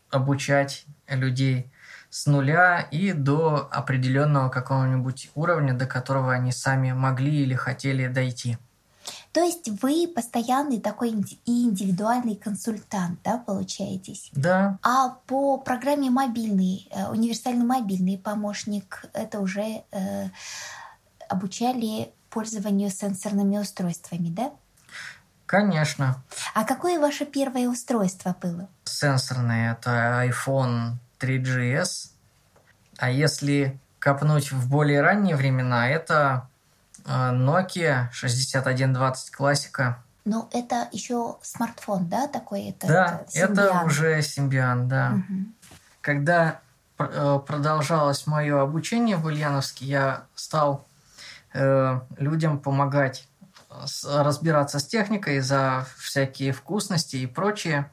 обучать 0.09 0.85
людей 1.07 1.71
с 2.09 2.25
нуля 2.25 2.81
и 2.91 3.13
до 3.13 3.67
определенного 3.71 4.49
какого-нибудь 4.49 5.31
уровня, 5.35 5.73
до 5.73 5.85
которого 5.85 6.33
они 6.33 6.51
сами 6.51 6.91
могли 6.91 7.43
или 7.43 7.53
хотели 7.53 8.07
дойти. 8.07 8.57
То 9.31 9.41
есть 9.41 9.69
вы 9.81 10.11
постоянный 10.13 10.79
такой 10.79 11.11
и 11.45 11.63
индивидуальный 11.63 12.35
консультант, 12.35 13.19
да, 13.23 13.37
получаетесь? 13.37 14.29
Да. 14.33 14.79
А 14.81 15.09
по 15.27 15.57
программе 15.57 16.09
мобильный, 16.09 16.87
э, 16.91 17.09
универсальный 17.09 17.65
мобильный 17.65 18.17
помощник, 18.17 19.05
это 19.13 19.39
уже 19.39 19.83
э, 19.91 20.29
обучали 21.27 22.11
пользованию 22.31 22.89
сенсорными 22.89 23.57
устройствами, 23.57 24.29
да? 24.29 24.51
Конечно. 25.45 26.23
А 26.53 26.63
какое 26.63 26.99
ваше 26.99 27.25
первое 27.25 27.69
устройство 27.69 28.35
было? 28.39 28.67
Сенсорное– 28.83 29.73
это 29.79 30.25
iPhone 30.27 30.93
3GS. 31.19 32.11
А 32.97 33.09
если 33.09 33.79
копнуть 33.99 34.51
в 34.51 34.69
более 34.69 35.01
ранние 35.01 35.35
времена, 35.35 35.89
это 35.89 36.49
э, 37.05 37.09
Nokia 37.09 38.09
6120 38.11 39.31
классика. 39.31 40.03
Ну, 40.25 40.49
это 40.51 40.87
еще 40.91 41.37
смартфон, 41.41 42.07
да, 42.07 42.27
такой? 42.27 42.69
Это, 42.69 42.87
да, 42.87 43.21
это, 43.33 43.63
это 43.63 43.81
уже 43.85 44.19
Symbian, 44.19 44.85
да. 44.85 45.13
Угу. 45.13 45.45
Когда 46.01 46.59
э, 46.97 47.39
продолжалось 47.45 48.27
мое 48.27 48.61
обучение 48.61 49.17
в 49.17 49.25
Ульяновске, 49.25 49.85
я 49.85 50.23
стал 50.35 50.85
э, 51.53 51.99
людям 52.17 52.59
помогать 52.59 53.27
разбираться 54.03 54.79
с 54.79 54.85
техникой 54.85 55.39
за 55.39 55.85
всякие 55.97 56.51
вкусности 56.51 57.17
и 57.17 57.27
прочее. 57.27 57.89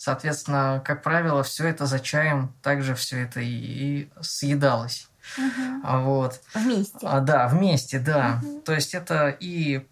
Соответственно, 0.00 0.80
как 0.82 1.02
правило, 1.02 1.42
все 1.42 1.68
это 1.68 1.84
за 1.84 2.00
чаем 2.00 2.54
также 2.62 2.94
все 2.94 3.24
это 3.24 3.40
и, 3.40 3.50
и 3.50 4.10
съедалось. 4.22 5.10
Угу. 5.36 6.00
Вот. 6.04 6.40
Вместе. 6.54 7.06
А, 7.06 7.20
да, 7.20 7.46
вместе, 7.48 7.98
да. 7.98 8.40
Угу. 8.42 8.60
То 8.62 8.72
есть 8.72 8.94
это 8.94 9.28
и 9.28 9.86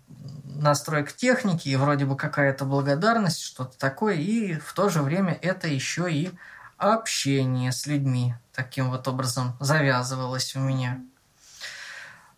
настройка 0.47 1.13
техники, 1.13 1.69
и 1.69 1.77
вроде 1.77 2.07
бы 2.07 2.17
какая-то 2.17 2.65
благодарность, 2.65 3.43
что-то 3.43 3.77
такое, 3.77 4.15
и 4.15 4.55
в 4.55 4.73
то 4.73 4.89
же 4.89 5.03
время 5.03 5.39
это 5.43 5.69
еще 5.69 6.11
и 6.11 6.31
общение 6.79 7.71
с 7.71 7.87
людьми. 7.87 8.35
Таким 8.55 8.89
вот 8.89 9.07
образом 9.09 9.59
завязывалось 9.61 10.57
у 10.57 10.61
меня. 10.61 11.03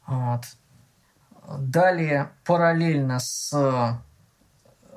Вот. 0.09 0.43
Далее, 1.47 2.33
параллельно 2.45 3.21
с 3.21 3.97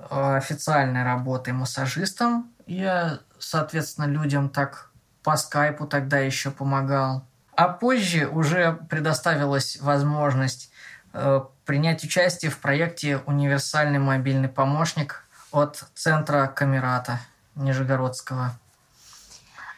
официальной 0.09 1.03
работой 1.03 1.53
массажистом, 1.53 2.51
я, 2.65 3.19
соответственно, 3.39 4.05
людям 4.05 4.49
так 4.49 4.89
по 5.23 5.37
скайпу 5.37 5.85
тогда 5.87 6.19
еще 6.19 6.51
помогал. 6.51 7.25
А 7.55 7.67
позже 7.69 8.27
уже 8.27 8.73
предоставилась 8.89 9.77
возможность 9.79 10.71
э, 11.13 11.41
принять 11.65 12.03
участие 12.03 12.51
в 12.51 12.59
проекте 12.59 13.17
«Универсальный 13.25 13.99
мобильный 13.99 14.49
помощник» 14.49 15.25
от 15.51 15.85
Центра 15.93 16.47
Камерата 16.47 17.19
Нижегородского. 17.55 18.51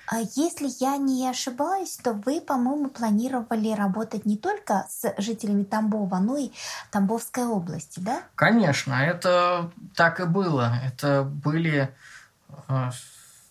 А 0.08 0.20
если 0.20 0.70
я 0.80 0.98
не 0.98 1.28
ошибаюсь, 1.28 1.98
то 1.98 2.14
вы, 2.14 2.42
по-моему, 2.42 2.90
планировали 2.90 3.74
работать 3.74 4.26
не 4.26 4.38
только 4.38 4.86
с 4.90 5.14
жителями 5.18 5.64
Тамбова, 5.64 6.18
но 6.18 6.38
и 6.38 6.52
Тамбовской 6.92 7.46
области, 7.46 8.00
да? 8.00 8.24
Конечно, 8.36 8.94
это 8.94 9.72
так 9.96 10.20
и 10.20 10.26
было. 10.26 10.74
Это 10.84 11.24
были 11.24 11.94
э, 12.68 12.92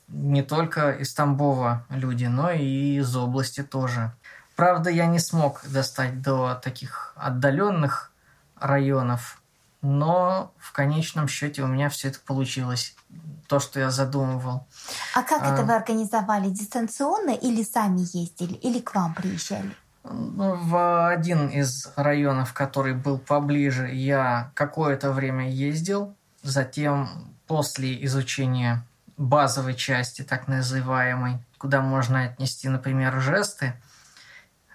не 0.08 0.42
только 0.42 0.92
из 0.92 1.12
Тамбова 1.14 1.86
люди, 1.90 2.26
но 2.26 2.50
и 2.50 2.98
из 2.98 3.16
области 3.16 3.62
тоже. 3.62 4.12
Правда, 4.56 4.90
я 4.90 5.06
не 5.06 5.18
смог 5.18 5.62
достать 5.66 6.22
до 6.22 6.54
таких 6.54 7.12
отдаленных 7.16 8.12
районов, 8.56 9.42
но 9.82 10.52
в 10.58 10.72
конечном 10.72 11.26
счете 11.26 11.62
у 11.62 11.66
меня 11.66 11.88
все 11.88 12.08
это 12.08 12.20
получилось, 12.20 12.94
то, 13.46 13.60
что 13.60 13.80
я 13.80 13.90
задумывал. 13.90 14.66
А 15.14 15.22
как 15.22 15.42
а... 15.42 15.54
это 15.54 15.62
вы 15.64 15.74
организовали? 15.74 16.48
Дистанционно 16.48 17.30
или 17.30 17.62
сами 17.62 18.00
ездили, 18.00 18.54
или 18.54 18.80
к 18.80 18.94
вам 18.94 19.14
приезжали? 19.14 19.74
Ну, 20.04 20.56
в 20.56 21.08
один 21.08 21.48
из 21.48 21.90
районов, 21.96 22.52
который 22.52 22.92
был 22.92 23.18
поближе, 23.18 23.88
я 23.88 24.50
какое-то 24.54 25.12
время 25.12 25.50
ездил. 25.50 26.14
Затем, 26.42 27.34
после 27.46 28.04
изучения 28.04 28.84
базовой 29.16 29.74
части, 29.74 30.22
так 30.22 30.46
называемой, 30.46 31.38
куда 31.56 31.80
можно 31.80 32.24
отнести, 32.24 32.68
например, 32.68 33.18
жесты 33.20 33.74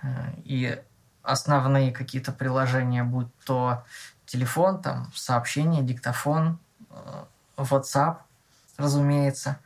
э, 0.02 0.08
и 0.44 0.82
основные 1.22 1.92
какие-то 1.92 2.32
приложения, 2.32 3.04
будь 3.04 3.28
то 3.46 3.84
телефон, 4.26 4.82
там, 4.82 5.12
сообщение, 5.14 5.84
диктофон, 5.84 6.58
э, 6.90 7.24
WhatsApp, 7.58 8.18
разумеется. 8.80 9.60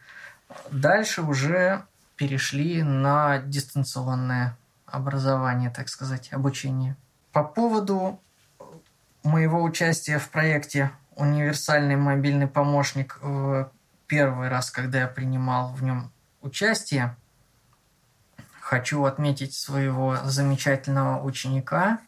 Дальше 0.72 1.22
уже 1.22 1.86
перешли 2.16 2.84
на 2.84 3.40
дистанционное 3.40 4.58
образование, 4.86 5.70
так 5.70 5.90
сказать, 5.90 6.32
обучение. 6.34 6.96
По 7.32 7.44
поводу 7.44 8.20
моего 9.24 9.64
участия 9.64 10.20
в 10.20 10.30
проекте 10.30 10.92
«Универсальный 11.16 11.96
мобильный 11.96 12.48
помощник» 12.48 13.20
первый 14.08 14.50
раз, 14.50 14.70
когда 14.70 15.00
я 15.00 15.08
принимал 15.08 15.74
в 15.74 15.82
нем 15.82 16.12
участие, 16.42 17.16
хочу 18.60 19.06
отметить 19.06 19.56
своего 19.56 20.18
замечательного 20.24 21.24
ученика 21.24 22.00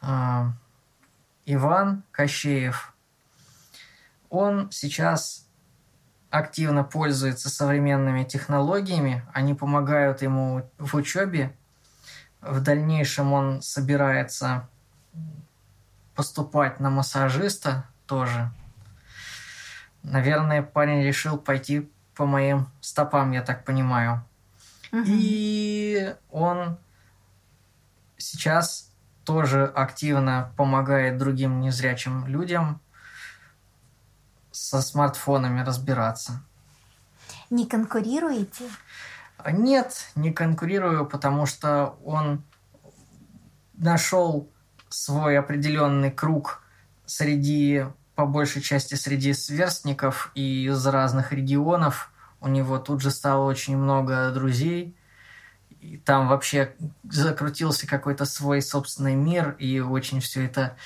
э, 0.00 0.46
Иван 1.46 2.02
Кощеев. 2.10 2.92
Он 4.30 4.70
сейчас 4.72 5.46
активно 6.32 6.82
пользуется 6.82 7.50
современными 7.50 8.24
технологиями, 8.24 9.22
они 9.34 9.52
помогают 9.52 10.22
ему 10.22 10.68
в 10.78 10.94
учебе. 10.94 11.54
В 12.40 12.60
дальнейшем 12.62 13.34
он 13.34 13.60
собирается 13.60 14.66
поступать 16.14 16.80
на 16.80 16.88
массажиста 16.88 17.84
тоже. 18.06 18.50
Наверное, 20.02 20.62
парень 20.62 21.04
решил 21.04 21.36
пойти 21.36 21.92
по 22.14 22.24
моим 22.24 22.68
стопам, 22.80 23.32
я 23.32 23.42
так 23.42 23.64
понимаю. 23.64 24.24
Угу. 24.90 25.04
И 25.06 26.14
он 26.30 26.78
сейчас 28.16 28.90
тоже 29.24 29.66
активно 29.66 30.52
помогает 30.56 31.18
другим 31.18 31.60
незрячим 31.60 32.26
людям 32.26 32.80
со 34.52 34.80
смартфонами 34.80 35.62
разбираться. 35.62 36.42
Не 37.50 37.66
конкурируете? 37.66 38.64
Нет, 39.50 40.10
не 40.14 40.32
конкурирую, 40.32 41.06
потому 41.06 41.46
что 41.46 41.98
он 42.04 42.44
нашел 43.74 44.48
свой 44.88 45.38
определенный 45.38 46.10
круг 46.10 46.62
среди, 47.06 47.86
по 48.14 48.26
большей 48.26 48.62
части, 48.62 48.94
среди 48.94 49.32
сверстников 49.32 50.30
и 50.34 50.66
из 50.66 50.86
разных 50.86 51.32
регионов. 51.32 52.12
У 52.40 52.48
него 52.48 52.78
тут 52.78 53.00
же 53.00 53.10
стало 53.10 53.44
очень 53.44 53.76
много 53.76 54.30
друзей– 54.30 54.96
и 55.82 55.96
там 55.96 56.28
вообще 56.28 56.76
закрутился 57.10 57.88
какой-то 57.88 58.24
свой 58.24 58.62
собственный 58.62 59.16
мир, 59.16 59.56
и 59.58 59.80
очень 59.80 60.20
все 60.20 60.44
это 60.44 60.76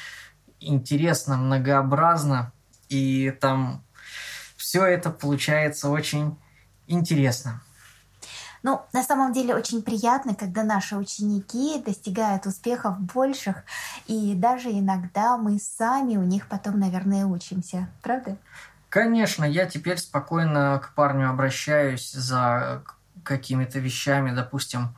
интересно, 0.58 1.36
многообразно, 1.36 2.50
и 2.88 3.30
там 3.40 3.82
все 4.56 4.84
это 4.84 5.10
получается 5.10 5.88
очень 5.88 6.36
интересно. 6.86 7.62
Ну, 8.62 8.82
на 8.92 9.04
самом 9.04 9.32
деле 9.32 9.54
очень 9.54 9.82
приятно, 9.82 10.34
когда 10.34 10.64
наши 10.64 10.96
ученики 10.96 11.80
достигают 11.80 12.46
успехов 12.46 12.98
больших, 12.98 13.62
и 14.06 14.34
даже 14.34 14.70
иногда 14.70 15.36
мы 15.36 15.60
сами 15.60 16.16
у 16.16 16.22
них 16.22 16.48
потом, 16.48 16.80
наверное, 16.80 17.26
учимся, 17.26 17.88
правда? 18.02 18.36
Конечно, 18.88 19.44
я 19.44 19.66
теперь 19.66 19.98
спокойно 19.98 20.80
к 20.82 20.94
парню 20.94 21.30
обращаюсь 21.30 22.10
за 22.10 22.82
какими-то 23.22 23.78
вещами, 23.78 24.34
допустим, 24.34 24.96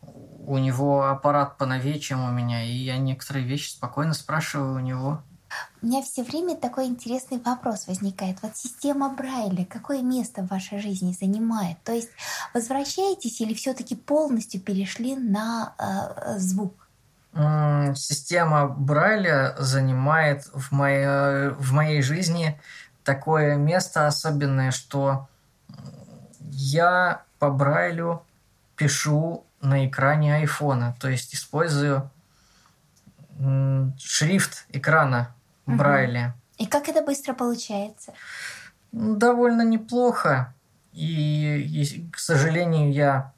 у 0.00 0.58
него 0.58 1.08
аппарат 1.08 1.58
поновее, 1.58 2.00
чем 2.00 2.24
у 2.24 2.30
меня, 2.30 2.64
и 2.64 2.72
я 2.72 2.98
некоторые 2.98 3.44
вещи 3.44 3.70
спокойно 3.70 4.14
спрашиваю 4.14 4.76
у 4.76 4.80
него. 4.80 5.22
У 5.80 5.86
меня 5.86 6.02
все 6.02 6.22
время 6.22 6.56
такой 6.56 6.86
интересный 6.86 7.38
вопрос 7.38 7.86
возникает. 7.86 8.38
Вот 8.42 8.56
система 8.56 9.08
Брайля, 9.08 9.64
какое 9.64 10.02
место 10.02 10.42
в 10.42 10.48
вашей 10.48 10.78
жизни 10.78 11.12
занимает? 11.18 11.76
То 11.84 11.92
есть 11.92 12.10
возвращаетесь 12.54 13.40
или 13.40 13.54
все-таки 13.54 13.94
полностью 13.94 14.60
перешли 14.60 15.16
на 15.16 15.74
э, 15.78 16.38
звук? 16.38 16.88
Система 17.34 18.68
Брайля 18.68 19.56
занимает 19.58 20.44
в 20.52 20.70
моей, 20.72 21.48
в 21.48 21.72
моей 21.72 22.02
жизни 22.02 22.60
такое 23.04 23.56
место 23.56 24.06
особенное, 24.06 24.70
что 24.70 25.28
я 26.50 27.22
по 27.38 27.50
Брайлю 27.50 28.22
пишу 28.76 29.44
на 29.62 29.86
экране 29.86 30.36
айфона, 30.36 30.94
то 31.00 31.08
есть 31.08 31.34
использую 31.34 32.10
шрифт 33.98 34.66
экрана 34.68 35.34
Брайля. 35.76 36.34
И 36.58 36.66
как 36.66 36.88
это 36.88 37.02
быстро 37.02 37.34
получается? 37.34 38.12
Довольно 38.92 39.62
неплохо. 39.62 40.54
И, 40.92 41.56
и 41.56 42.10
к 42.10 42.18
сожалению, 42.18 42.92
я 42.92 43.32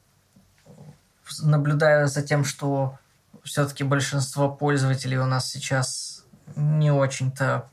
наблюдаю 1.43 2.09
за 2.09 2.23
тем, 2.23 2.45
что 2.45 2.99
все-таки 3.45 3.85
большинство 3.85 4.51
пользователей 4.51 5.19
у 5.19 5.27
нас 5.27 5.49
сейчас 5.51 6.25
не 6.57 6.91
очень-то 6.91 7.69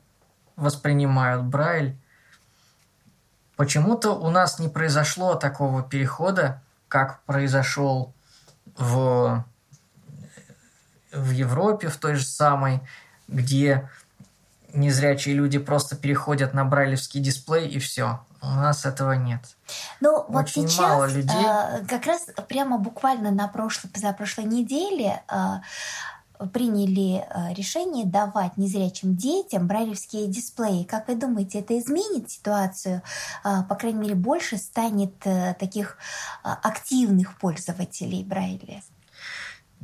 воспринимают 0.56 1.44
Брайль. 1.44 1.96
Почему-то 3.56 4.12
у 4.12 4.30
нас 4.30 4.58
не 4.58 4.68
произошло 4.68 5.34
такого 5.34 5.82
перехода, 5.82 6.62
как 6.88 7.22
произошел 7.22 8.12
в, 8.76 9.44
в 11.12 11.30
Европе, 11.30 11.88
в 11.88 11.96
той 11.96 12.16
же 12.16 12.24
самой, 12.24 12.80
где 13.28 13.88
незрячие 14.74 15.34
люди 15.34 15.58
просто 15.58 15.96
переходят 15.96 16.54
на 16.54 16.64
брайлевский 16.64 17.20
дисплей 17.20 17.68
и 17.68 17.78
все. 17.78 18.20
У 18.42 18.46
нас 18.46 18.84
этого 18.84 19.12
нет. 19.12 19.40
Ну, 20.00 20.24
вот 20.28 20.44
Очень 20.44 20.68
сейчас 20.68 20.80
мало 20.80 21.06
людей. 21.06 21.44
Э, 21.44 21.84
как 21.86 22.06
раз 22.06 22.26
прямо 22.48 22.78
буквально 22.78 23.30
на 23.30 23.46
прошлой, 23.46 23.88
позапрошлой 23.88 24.46
неделе 24.46 25.22
э, 25.28 26.46
приняли 26.52 27.24
э, 27.24 27.54
решение 27.54 28.06
давать 28.06 28.56
незрячим 28.56 29.16
детям 29.16 29.66
брайлевские 29.66 30.26
дисплеи. 30.26 30.84
Как 30.84 31.08
вы 31.08 31.14
думаете, 31.14 31.60
это 31.60 31.78
изменит 31.78 32.30
ситуацию? 32.30 33.02
Э, 33.44 33.62
по 33.68 33.74
крайней 33.74 34.00
мере, 34.00 34.14
больше 34.14 34.56
станет 34.56 35.14
э, 35.24 35.54
таких 35.58 35.96
э, 36.44 36.48
активных 36.62 37.38
пользователей 37.38 38.24
Брайля? 38.24 38.82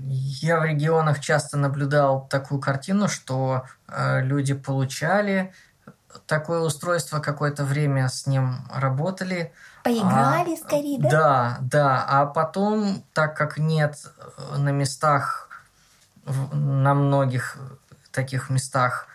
Я 0.06 0.60
в 0.60 0.64
регионах 0.64 1.20
часто 1.20 1.56
наблюдал 1.56 2.26
такую 2.28 2.60
картину, 2.60 3.08
что 3.08 3.64
э, 3.88 4.22
люди 4.22 4.54
получали 4.54 5.52
такое 6.26 6.60
устройство, 6.60 7.20
какое-то 7.20 7.64
время 7.64 8.08
с 8.08 8.26
ним 8.26 8.60
работали. 8.72 9.52
Поиграли 9.84 10.54
а, 10.54 10.56
скорее, 10.56 10.98
да? 10.98 11.10
Да, 11.10 11.58
да. 11.60 12.04
А 12.08 12.26
потом, 12.26 13.04
так 13.12 13.36
как 13.36 13.58
нет 13.58 13.96
э, 14.38 14.56
на 14.56 14.70
местах, 14.70 15.48
на 16.52 16.94
многих 16.94 17.56
таких 18.12 18.50
местах 18.50 19.06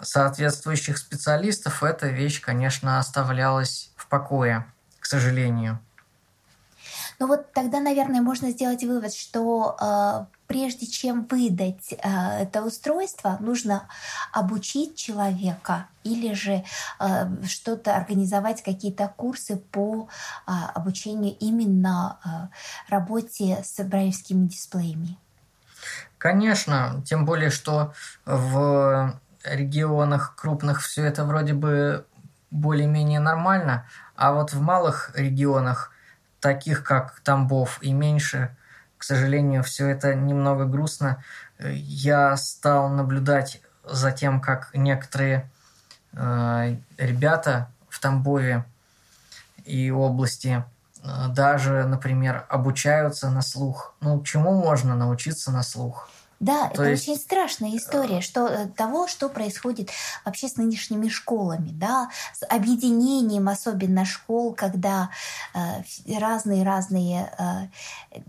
соответствующих 0.00 0.98
специалистов, 0.98 1.82
эта 1.82 2.08
вещь, 2.08 2.40
конечно, 2.40 2.98
оставлялась 2.98 3.90
в 3.96 4.06
покое, 4.06 4.66
к 5.00 5.06
сожалению. 5.06 5.80
Ну 7.18 7.26
вот 7.26 7.52
тогда, 7.52 7.80
наверное, 7.80 8.22
можно 8.22 8.50
сделать 8.50 8.84
вывод, 8.84 9.12
что 9.12 9.76
э, 9.80 10.26
прежде 10.46 10.86
чем 10.86 11.26
выдать 11.26 11.92
э, 11.92 11.96
это 12.42 12.62
устройство, 12.62 13.38
нужно 13.40 13.88
обучить 14.32 14.94
человека 14.94 15.88
или 16.04 16.32
же 16.32 16.62
э, 17.00 17.44
что-то 17.44 17.96
организовать, 17.96 18.62
какие-то 18.62 19.12
курсы 19.16 19.56
по 19.56 20.08
э, 20.46 20.52
обучению 20.74 21.36
именно 21.40 22.20
э, 22.24 22.28
работе 22.88 23.64
с 23.64 23.82
брайлевскими 23.82 24.46
дисплеями. 24.46 25.18
Конечно, 26.18 27.02
тем 27.04 27.24
более, 27.24 27.50
что 27.50 27.94
в 28.26 29.20
регионах 29.42 30.36
крупных 30.36 30.82
все 30.82 31.04
это 31.04 31.24
вроде 31.24 31.54
бы 31.54 32.06
более-менее 32.52 33.18
нормально, 33.18 33.88
а 34.14 34.32
вот 34.32 34.52
в 34.52 34.60
малых 34.60 35.10
регионах– 35.16 35.92
таких, 36.40 36.84
как 36.84 37.20
Тамбов, 37.20 37.78
и 37.82 37.92
меньше. 37.92 38.56
К 38.96 39.04
сожалению, 39.04 39.62
все 39.62 39.88
это 39.88 40.14
немного 40.14 40.64
грустно. 40.64 41.22
Я 41.60 42.36
стал 42.36 42.88
наблюдать 42.88 43.60
за 43.84 44.12
тем, 44.12 44.40
как 44.40 44.70
некоторые 44.74 45.50
э, 46.12 46.76
ребята 46.98 47.70
в 47.88 48.00
Тамбове 48.00 48.64
и 49.64 49.90
области 49.90 50.64
э, 51.02 51.28
даже, 51.28 51.84
например, 51.84 52.44
обучаются 52.48 53.30
на 53.30 53.42
слух. 53.42 53.94
Ну, 54.00 54.22
чему 54.22 54.54
можно 54.60 54.94
научиться 54.94 55.50
на 55.50 55.62
слух? 55.62 56.08
Да, 56.40 56.68
То 56.68 56.82
это 56.82 56.90
есть... 56.90 57.08
очень 57.08 57.20
страшная 57.20 57.76
история 57.76 58.20
что, 58.20 58.46
э, 58.46 58.68
того, 58.68 59.08
что 59.08 59.28
происходит 59.28 59.90
вообще 60.24 60.48
с 60.48 60.56
нынешними 60.56 61.08
школами, 61.08 61.70
да, 61.72 62.10
с 62.32 62.46
объединением 62.46 63.48
особенно 63.48 64.04
школ, 64.04 64.54
когда 64.54 65.10
разные-разные 66.06 67.32
э, 67.38 67.66
э, 68.12 68.20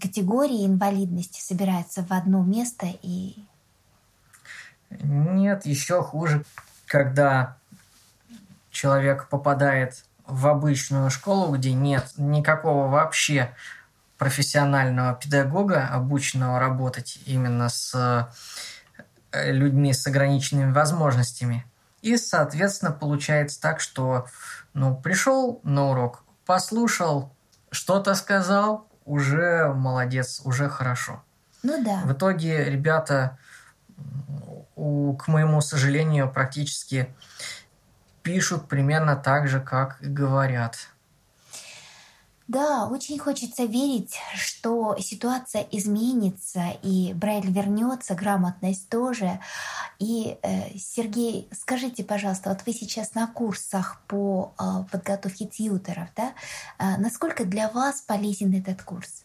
категории 0.00 0.66
инвалидности 0.66 1.40
собираются 1.40 2.02
в 2.02 2.12
одно 2.12 2.42
место 2.42 2.86
и... 3.02 3.36
Нет, 4.90 5.64
еще 5.66 6.02
хуже, 6.02 6.44
когда 6.86 7.56
человек 8.70 9.28
попадает 9.28 10.04
в 10.26 10.46
обычную 10.46 11.10
школу, 11.10 11.54
где 11.54 11.72
нет 11.72 12.12
никакого 12.16 12.88
вообще 12.88 13.54
профессионального 14.24 15.14
педагога, 15.14 15.86
обученного 15.86 16.58
работать 16.58 17.18
именно 17.26 17.68
с 17.68 18.26
э, 19.32 19.52
людьми 19.52 19.92
с 19.92 20.06
ограниченными 20.06 20.72
возможностями. 20.72 21.66
И, 22.00 22.16
соответственно, 22.16 22.90
получается 22.90 23.60
так, 23.60 23.80
что 23.80 24.26
ну, 24.72 24.96
пришел 24.96 25.60
на 25.62 25.90
урок, 25.90 26.24
послушал, 26.46 27.34
что-то 27.70 28.14
сказал, 28.14 28.88
уже 29.04 29.70
молодец, 29.74 30.40
уже 30.42 30.70
хорошо. 30.70 31.22
Ну 31.62 31.84
да. 31.84 32.00
В 32.06 32.14
итоге 32.14 32.64
ребята, 32.64 33.36
у, 34.74 35.14
к 35.18 35.28
моему 35.28 35.60
сожалению, 35.60 36.32
практически 36.32 37.14
пишут 38.22 38.68
примерно 38.68 39.16
так 39.16 39.48
же, 39.48 39.60
как 39.60 40.00
и 40.00 40.06
говорят. 40.06 40.88
Да, 42.46 42.88
очень 42.88 43.18
хочется 43.18 43.64
верить, 43.64 44.18
что 44.34 44.96
ситуация 44.98 45.66
изменится, 45.70 46.76
и 46.82 47.14
Брайль 47.14 47.50
вернется, 47.50 48.14
грамотность 48.14 48.90
тоже. 48.90 49.40
И, 49.98 50.36
э, 50.42 50.76
Сергей, 50.76 51.48
скажите, 51.58 52.04
пожалуйста, 52.04 52.50
вот 52.50 52.60
вы 52.66 52.74
сейчас 52.74 53.14
на 53.14 53.26
курсах 53.28 54.02
по 54.08 54.52
э, 54.58 54.84
подготовке 54.92 55.46
тьютеров, 55.46 56.08
да? 56.14 56.34
Э, 56.78 56.98
насколько 56.98 57.46
для 57.46 57.70
вас 57.70 58.02
полезен 58.02 58.52
этот 58.52 58.82
курс? 58.82 59.24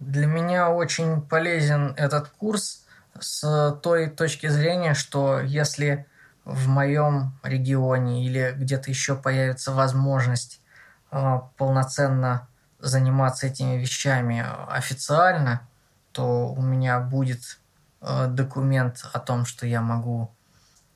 Для 0.00 0.26
меня 0.26 0.70
очень 0.70 1.22
полезен 1.22 1.94
этот 1.96 2.30
курс 2.30 2.84
с 3.20 3.78
той 3.80 4.10
точки 4.10 4.48
зрения, 4.48 4.94
что 4.94 5.38
если 5.38 6.06
в 6.44 6.66
моем 6.66 7.38
регионе 7.44 8.26
или 8.26 8.52
где-то 8.56 8.90
еще 8.90 9.14
появится 9.14 9.70
возможность 9.72 10.60
а, 10.60 10.63
полноценно 11.10 12.48
заниматься 12.78 13.46
этими 13.46 13.76
вещами 13.76 14.44
официально, 14.68 15.66
то 16.12 16.48
у 16.48 16.60
меня 16.60 17.00
будет 17.00 17.58
а, 18.00 18.26
документ 18.26 19.04
о 19.12 19.18
том, 19.18 19.44
что 19.46 19.66
я 19.66 19.80
могу 19.80 20.30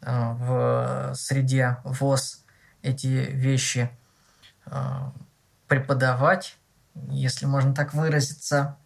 а, 0.02 0.32
в 0.32 1.14
среде 1.14 1.78
ВОЗ 1.84 2.44
эти 2.82 3.06
вещи 3.06 3.90
преподавать, 5.66 6.58
если 7.08 7.46
можно 7.46 7.74
так 7.74 7.94
выразиться. 7.94 8.76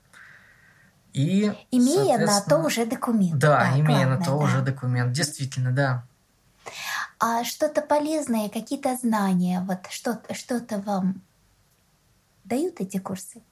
И, 1.12 1.52
имея 1.72 2.24
на 2.24 2.40
то 2.40 2.58
уже 2.58 2.86
документ. 2.86 3.38
Да, 3.38 3.58
да 3.58 3.70
имея 3.72 3.84
главное, 3.84 4.06
на 4.06 4.18
то 4.18 4.30
да. 4.30 4.36
уже 4.36 4.62
документ. 4.62 5.12
Действительно, 5.12 5.72
да 5.72 6.04
а 7.24 7.44
что-то 7.44 7.82
полезное, 7.82 8.48
какие-то 8.48 8.96
знания, 8.96 9.64
вот 9.68 9.86
что-то, 9.90 10.34
что-то 10.34 10.78
вам 10.78 11.22
дают 12.42 12.80
эти 12.80 12.98
курсы? 12.98 13.42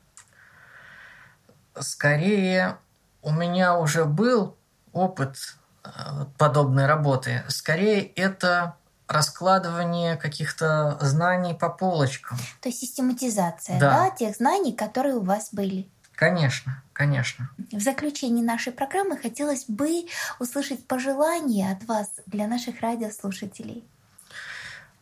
Скорее, 1.79 2.79
у 3.23 3.31
меня 3.31 3.79
уже 3.79 4.07
был 4.07 4.57
опыт 4.93 5.37
э, 5.85 5.89
подобной 6.37 6.87
работы. 6.87 7.45
Скорее, 7.47 8.03
это 8.03 8.75
раскладывание 9.07 10.17
каких-то 10.17 10.99
знаний 11.01 11.55
по 11.55 11.69
полочкам. 11.69 12.39
То 12.61 12.71
есть 12.71 12.81
систематизация 12.81 13.79
да. 13.79 14.09
Да, 14.09 14.11
тех 14.11 14.35
знаний, 14.35 14.73
которые 14.73 15.15
у 15.15 15.23
вас 15.23 15.51
были. 15.53 15.89
Конечно, 16.21 16.83
конечно. 16.93 17.49
В 17.73 17.81
заключении 17.81 18.45
нашей 18.45 18.75
программы 18.75 19.17
хотелось 19.17 19.65
бы 19.65 20.05
услышать 20.39 20.87
пожелания 20.87 21.73
от 21.73 21.83
вас 21.85 22.11
для 22.27 22.47
наших 22.47 22.83
радиослушателей. 22.83 23.89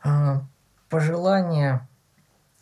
А, 0.05 0.43
пожелания. 0.89 1.89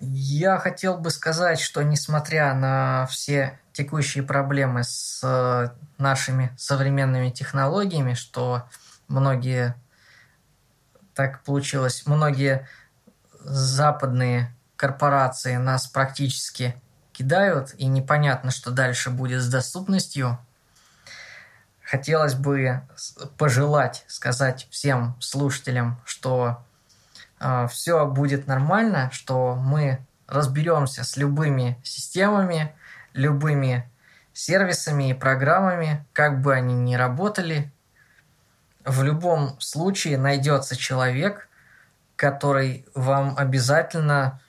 Я 0.01 0.57
хотел 0.57 0.97
бы 0.97 1.11
сказать, 1.11 1.61
что 1.61 1.83
несмотря 1.83 2.55
на 2.55 3.07
все 3.11 3.61
текущие 3.75 4.25
проблемы 4.25 4.85
с 4.85 5.21
э, 5.23 5.69
нашими 5.99 6.51
современными 6.57 7.29
технологиями, 7.29 8.15
что 8.15 8.67
многие, 9.07 9.75
так 11.13 11.45
получилось, 11.45 12.07
многие 12.07 12.67
западные 13.39 14.51
корпорации 14.77 15.57
нас 15.57 15.87
практически 15.89 16.81
кидают, 17.17 17.75
и 17.79 17.87
непонятно, 17.87 18.51
что 18.51 18.71
дальше 18.71 19.11
будет 19.11 19.41
с 19.41 19.49
доступностью, 19.49 20.39
хотелось 21.83 22.35
бы 22.35 22.83
пожелать, 23.39 24.05
сказать 24.07 24.67
всем 24.71 25.17
слушателям, 25.19 25.99
что 26.05 26.63
э, 27.41 27.69
все 27.71 28.07
будет 28.07 28.47
нормально, 28.47 29.09
что 29.13 29.55
мы 29.55 30.05
разберемся 30.27 31.05
с 31.05 31.17
любыми 31.17 31.81
системами, 31.83 32.75
любыми 33.15 33.89
сервисами 34.35 35.11
и 35.11 35.15
программами, 35.15 36.05
как 36.13 36.43
бы 36.43 36.53
они 36.53 36.75
ни 36.75 36.97
работали. 36.97 37.73
В 38.85 39.03
любом 39.03 39.59
случае 39.59 40.19
найдется 40.19 40.77
человек, 40.77 41.49
который 42.17 42.87
вам 42.95 43.35
обязательно 43.39 44.41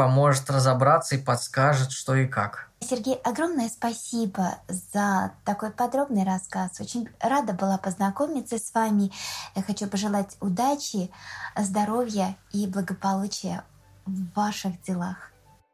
поможет 0.00 0.48
разобраться 0.48 1.14
и 1.14 1.18
подскажет, 1.18 1.92
что 1.92 2.14
и 2.14 2.26
как. 2.26 2.70
Сергей, 2.80 3.16
огромное 3.16 3.68
спасибо 3.68 4.54
за 4.66 5.32
такой 5.44 5.70
подробный 5.70 6.24
рассказ. 6.24 6.80
Очень 6.80 7.10
рада 7.20 7.52
была 7.52 7.76
познакомиться 7.76 8.56
с 8.56 8.72
вами. 8.72 9.12
Я 9.54 9.62
хочу 9.62 9.86
пожелать 9.86 10.38
удачи, 10.40 11.10
здоровья 11.54 12.34
и 12.50 12.66
благополучия 12.66 13.62
в 14.06 14.34
ваших 14.34 14.80
делах. 14.80 15.32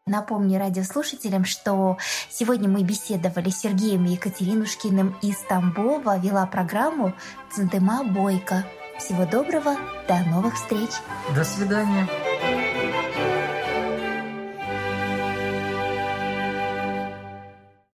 Напомню 0.09 0.59
радиослушателям, 0.59 1.45
что 1.45 1.97
сегодня 2.29 2.69
мы 2.69 2.83
беседовали 2.83 3.51
с 3.51 3.61
Сергеем 3.61 4.07
Екатеринушкиным 4.07 5.17
из 5.23 5.37
Тамбова, 5.49 6.19
вела 6.19 6.47
программу 6.47 7.15
«Центыма 7.55 8.03
Бойко». 8.03 8.65
Всего 8.99 9.25
доброго, 9.25 9.77
до 10.09 10.19
новых 10.31 10.55
встреч. 10.57 10.91
До 11.33 11.45
свидания. 11.45 12.09